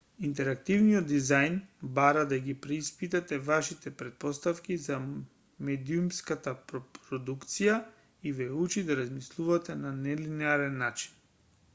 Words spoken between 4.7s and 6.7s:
за медиумската